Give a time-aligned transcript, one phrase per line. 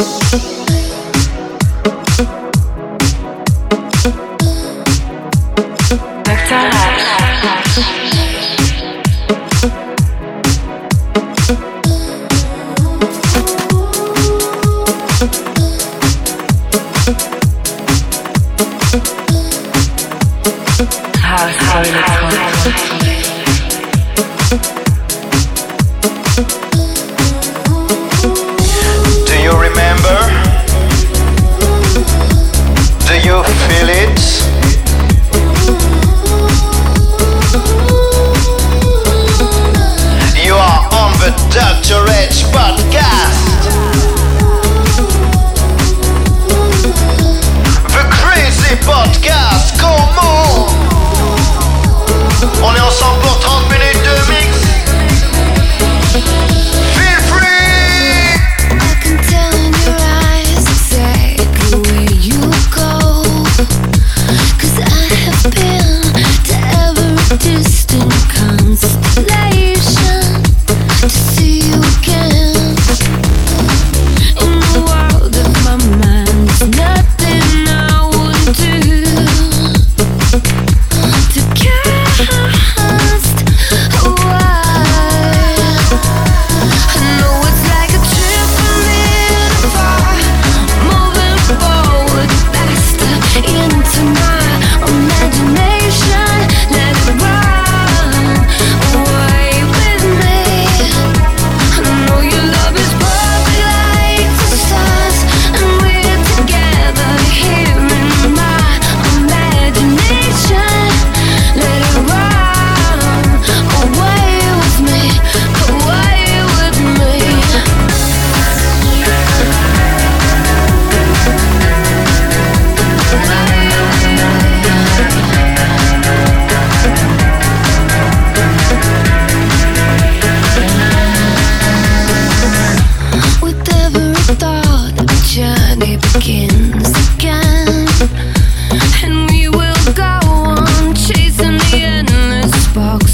[0.00, 0.57] Uh, uh.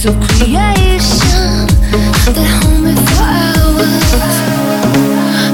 [0.00, 1.66] So creation,
[2.32, 4.12] they hold for hours.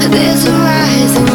[0.09, 1.26] There's a rising.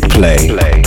[0.00, 0.77] Replay.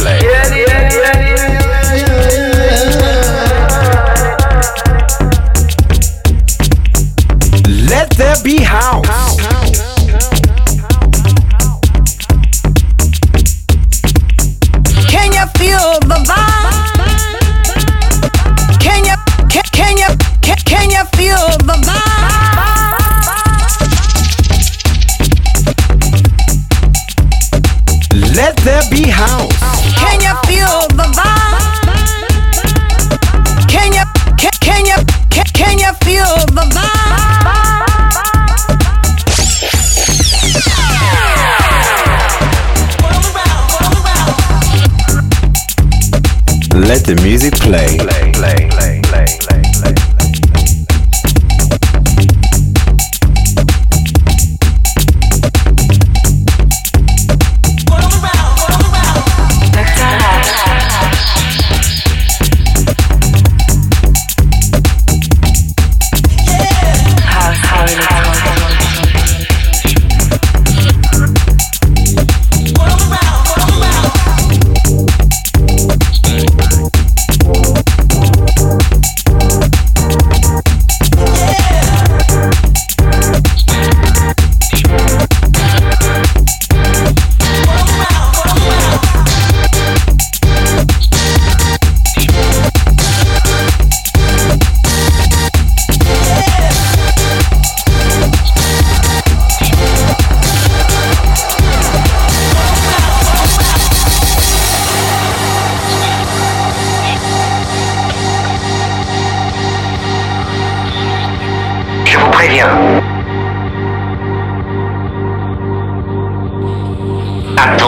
[46.92, 47.98] let the music play.
[47.98, 48.32] play,
[48.68, 48.81] play.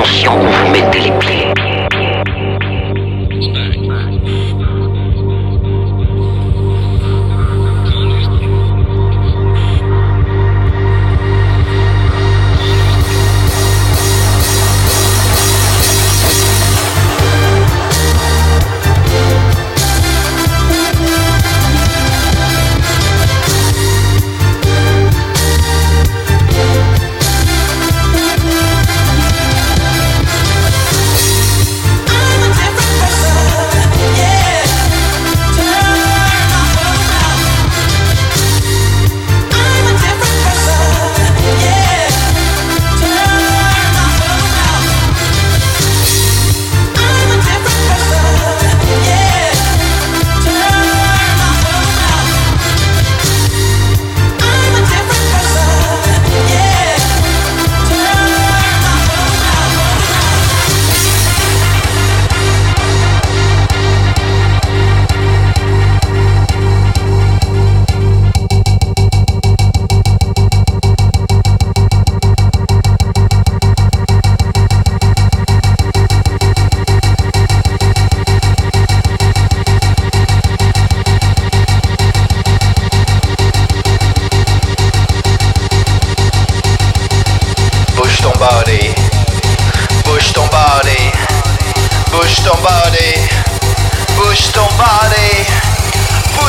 [0.03, 1.72] conscient où vous mettez les pieds.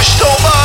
[0.05, 0.64] pushed over.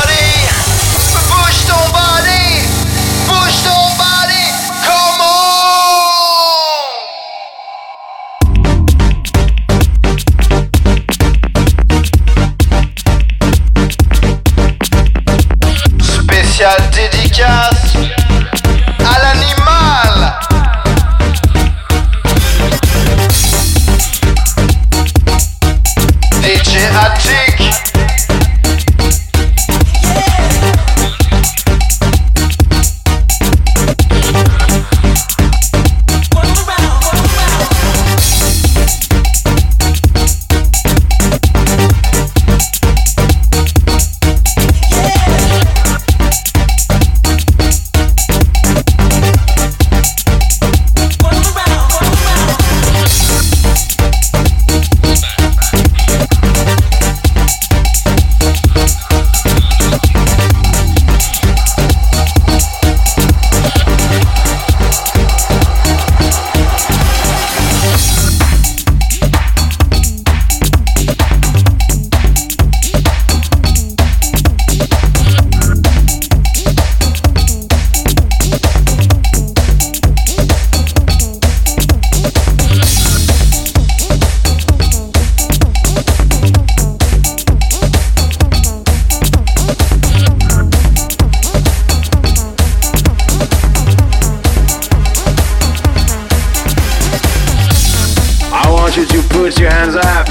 [99.49, 100.27] put your hands up.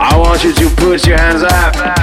[0.00, 2.01] I want you to put your hands up.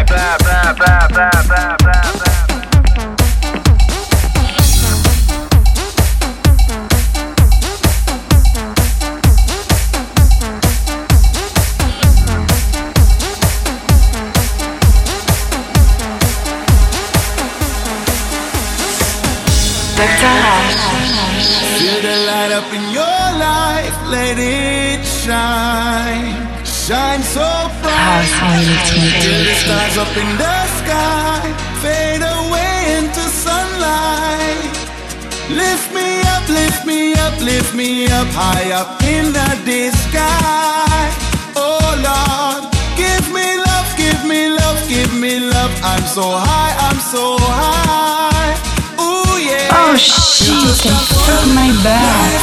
[35.49, 41.09] Lift me up, lift me up, lift me up high up in the sky.
[41.57, 45.73] Oh Lord, give me love, give me love, give me love.
[45.81, 48.53] I'm so high, I'm so high.
[49.01, 49.73] Ooh yeah.
[49.73, 50.53] Oh shit,
[50.85, 52.41] I fuck my back.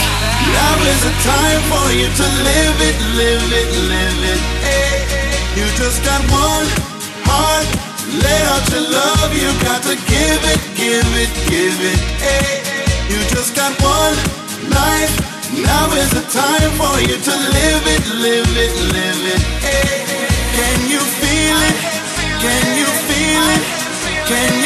[0.50, 4.42] Now is the time for you to live it, live it, live it.
[4.66, 5.06] Hey,
[5.54, 6.66] you just got one
[7.22, 7.66] heart.
[8.56, 11.98] Out your love, you got to give it, give it, give it.
[12.18, 12.65] Hey.
[13.08, 14.16] You just got one
[14.70, 15.14] life.
[15.54, 19.42] Now is the time for you to live it, live it, live it.
[20.58, 21.78] Can you feel it?
[22.42, 23.62] Can you feel it?
[24.26, 24.52] Can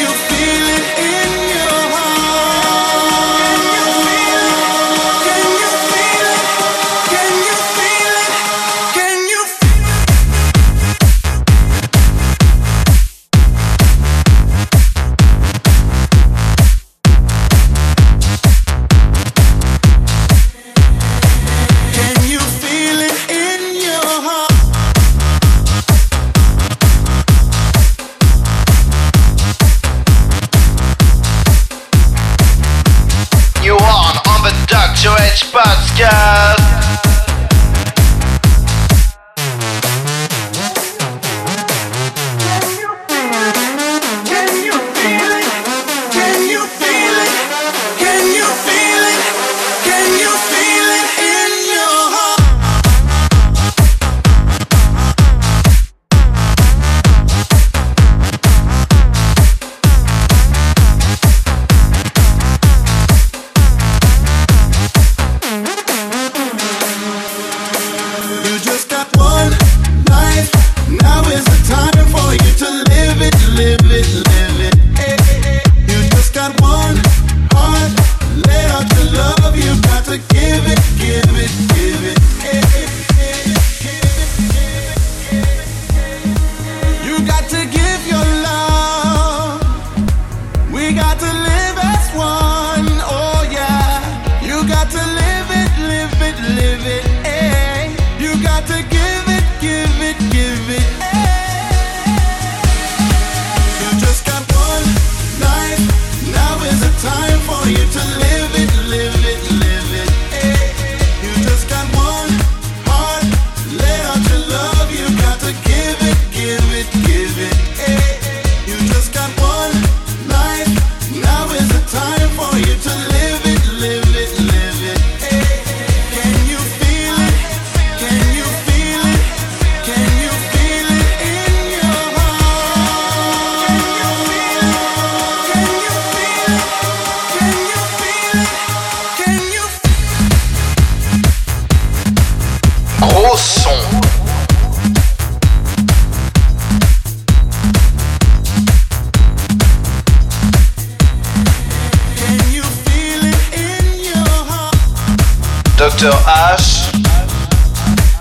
[156.09, 156.89] H.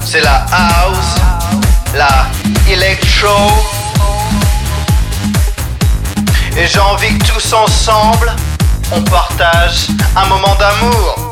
[0.04, 1.14] C'est la house,
[1.94, 2.26] la
[2.70, 3.50] electro.
[6.58, 8.32] Et j'ai envie que tous ensemble,
[8.92, 11.26] on partage un moment d'amour.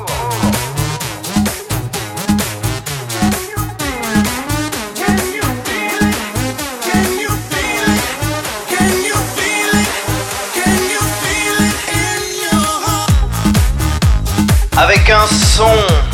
[14.76, 16.07] avec un son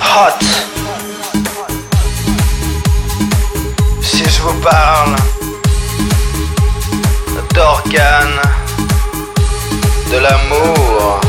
[0.00, 0.40] hot.
[4.02, 5.16] Si je vous parle
[7.54, 8.42] d'organes
[10.10, 11.25] de l'amour.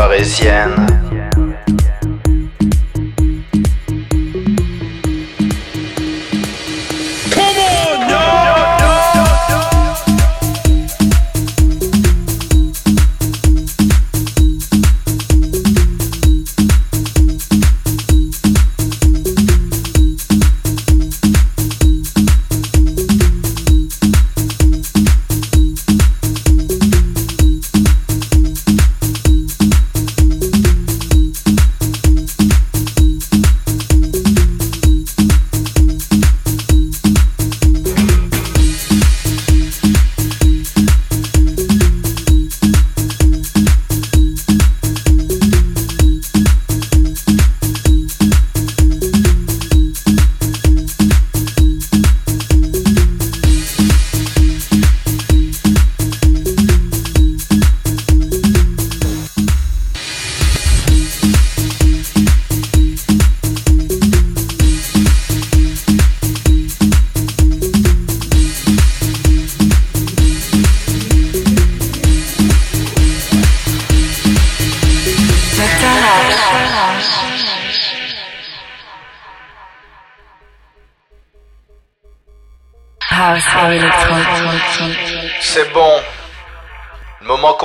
[0.00, 0.99] Parisienne.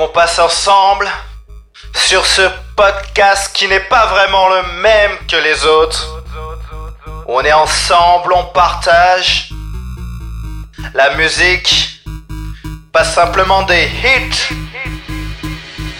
[0.05, 1.09] Qu'on passe ensemble
[1.93, 2.41] sur ce
[2.75, 6.23] podcast qui n'est pas vraiment le même que les autres.
[7.27, 9.49] On est ensemble, on partage
[10.93, 12.01] la musique,
[12.91, 14.55] pas simplement des hits,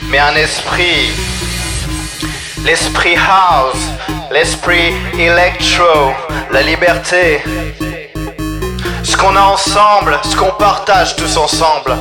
[0.10, 1.12] mais un esprit.
[2.64, 3.84] L'esprit house,
[4.30, 6.14] l'esprit electro,
[6.52, 7.42] la liberté.
[9.04, 11.98] Ce qu'on a ensemble, ce qu'on partage tous ensemble.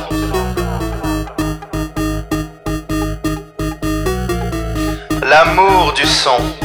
[5.27, 6.64] L'amour du son.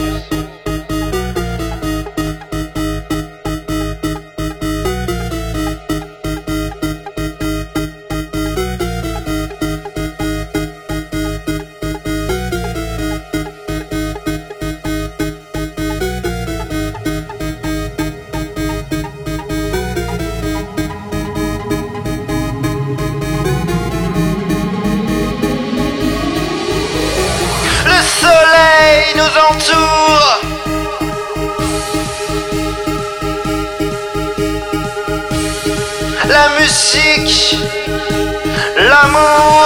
[36.60, 37.56] Musique,
[38.76, 39.64] l'amour.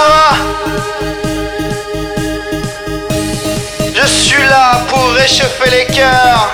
[3.93, 6.49] Je suis là pour réchauffer les cœurs.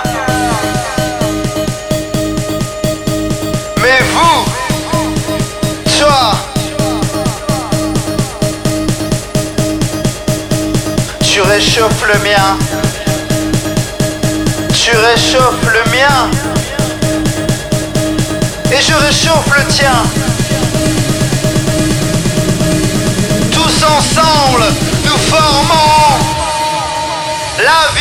[3.81, 4.45] Mais vous,
[5.99, 6.33] toi,
[11.23, 12.57] Tu réchauffes le mien.
[14.73, 16.29] Tu réchauffes le mien.
[18.73, 20.30] Et je réchauffe le tien.
[23.97, 24.63] Ensemble,
[25.05, 26.17] nous formons
[27.57, 28.00] la vie.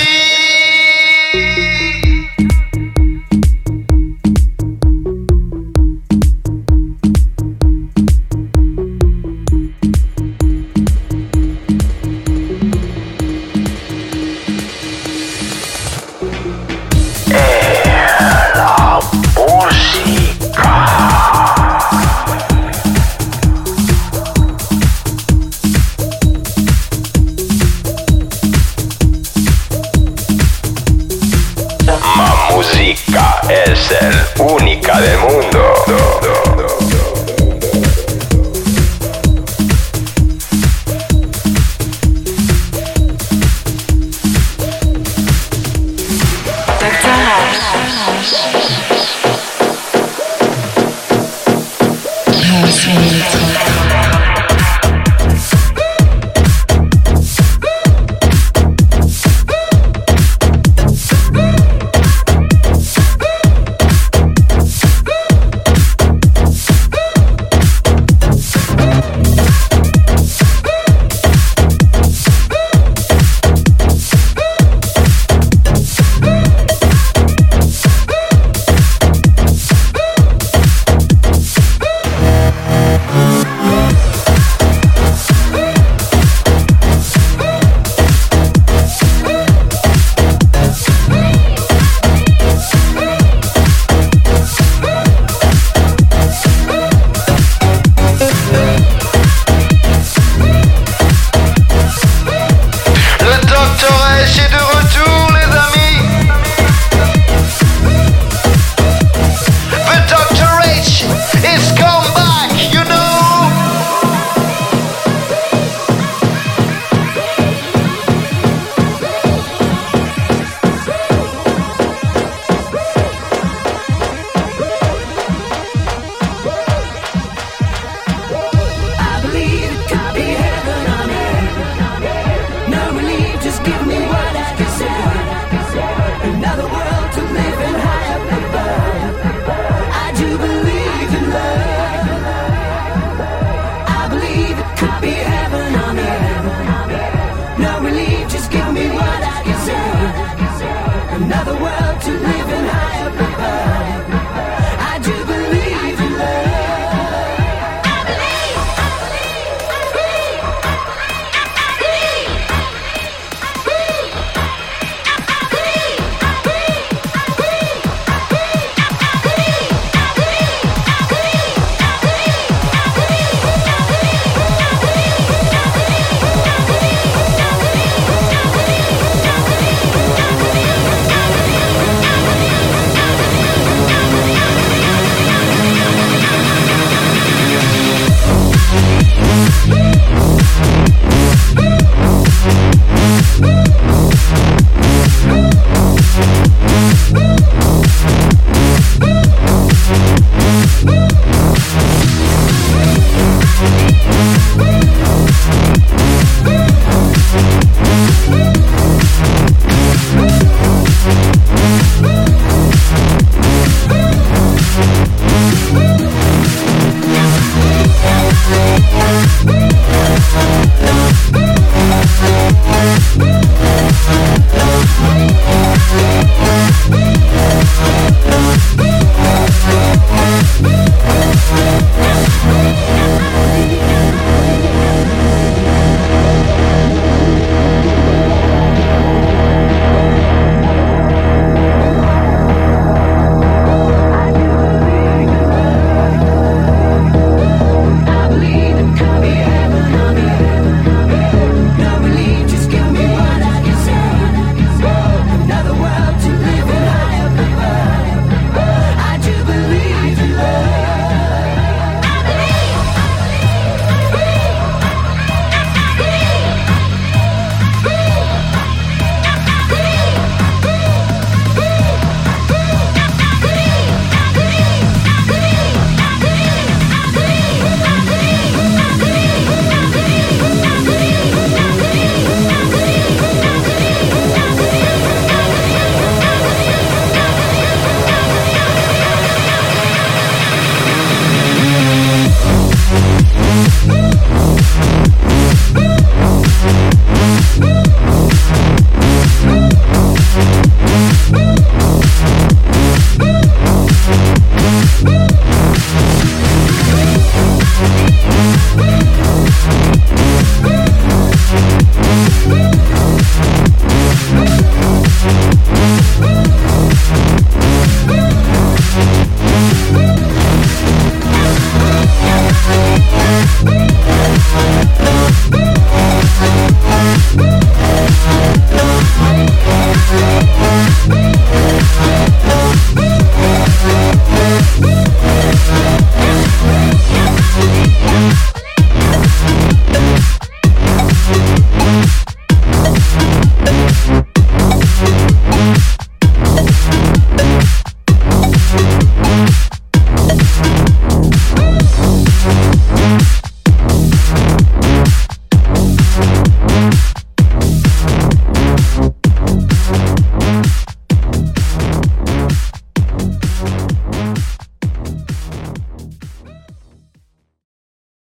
[34.70, 36.39] Única del mundo.